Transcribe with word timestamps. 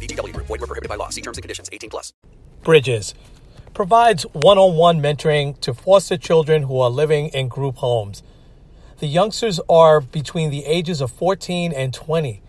necessary. 0.00 0.22
VGW 0.22 0.32
Group. 0.34 0.46
Void 0.46 0.60
were 0.60 0.66
prohibited 0.66 0.88
by 0.88 0.96
law. 0.96 1.08
See 1.10 1.20
terms 1.20 1.38
and 1.38 1.42
conditions. 1.42 1.68
18 1.72 1.90
plus. 1.90 2.12
Bridges 2.62 3.14
provides 3.74 4.22
one-on-one 4.32 5.00
mentoring 5.00 5.60
to 5.60 5.74
foster 5.74 6.16
children 6.16 6.62
who 6.62 6.80
are 6.80 6.88
living 6.88 7.28
in 7.28 7.46
group 7.46 7.76
homes. 7.76 8.22
The 9.00 9.06
youngsters 9.06 9.60
are 9.68 10.00
between 10.00 10.48
the 10.50 10.64
ages 10.64 11.02
of 11.02 11.12
14 11.12 11.74
and 11.74 11.92
20. 11.92 12.42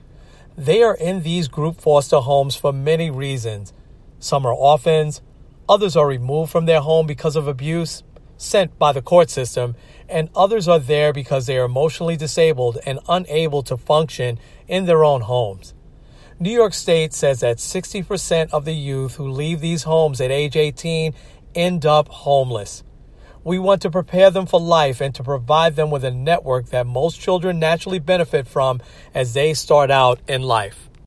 They 0.58 0.82
are 0.82 0.96
in 0.96 1.24
these 1.24 1.50
group 1.50 1.82
foster 1.82 2.20
homes 2.20 2.56
for 2.56 2.72
many 2.72 3.12
reasons. 3.12 3.74
Some 4.20 4.46
are 4.46 4.54
orphans, 4.54 5.22
others 5.68 5.98
are 5.98 6.08
removed 6.08 6.50
from 6.50 6.66
their 6.66 6.80
home 6.80 7.06
because 7.06 7.36
of 7.36 7.46
abuse, 7.46 8.04
sent 8.38 8.80
by 8.80 8.94
the 8.94 9.02
court 9.02 9.30
system, 9.30 9.76
and 10.08 10.30
others 10.34 10.70
are 10.70 10.80
there 10.80 11.12
because 11.12 11.46
they 11.46 11.58
are 11.58 11.66
emotionally 11.66 12.16
disabled 12.16 12.78
and 12.86 13.00
unable 13.10 13.64
to 13.64 13.76
function 13.76 14.40
in 14.70 14.86
their 14.86 15.04
own 15.04 15.22
homes. 15.22 15.74
New 16.40 16.52
York 16.52 16.76
State 16.76 17.16
says 17.16 17.40
that 17.40 17.58
60% 17.58 18.52
of 18.52 18.64
the 18.64 18.76
youth 18.76 19.16
who 19.16 19.28
leave 19.28 19.60
these 19.60 19.82
homes 19.82 20.22
at 20.22 20.30
age 20.30 20.56
18 20.56 21.16
end 21.56 21.84
up 21.84 22.08
homeless. 22.10 22.84
We 23.44 23.58
want 23.58 23.82
to 23.82 23.90
prepare 23.90 24.30
them 24.30 24.46
for 24.46 24.60
life 24.60 25.02
and 25.02 25.16
to 25.16 25.24
provide 25.24 25.76
them 25.76 25.90
with 25.90 26.04
a 26.04 26.12
network 26.12 26.68
that 26.68 26.86
most 26.86 27.20
children 27.20 27.58
naturally 27.58 27.98
benefit 27.98 28.48
from 28.48 28.82
as 29.16 29.34
they 29.34 29.56
start 29.56 29.90
out 29.90 30.20
in 30.28 30.44
life. 30.44 30.87